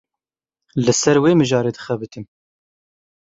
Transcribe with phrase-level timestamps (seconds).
[0.83, 2.25] Li ser wê mijarê dixebitim.